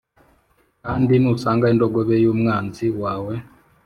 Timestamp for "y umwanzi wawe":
2.23-3.33